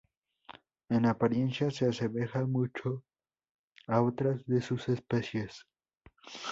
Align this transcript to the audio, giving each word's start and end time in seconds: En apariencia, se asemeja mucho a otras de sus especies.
En 0.89 1.05
apariencia, 1.05 1.69
se 1.69 1.85
asemeja 1.87 2.43
mucho 2.47 3.03
a 3.85 4.01
otras 4.01 4.43
de 4.47 4.59
sus 4.59 4.89
especies. 4.89 5.67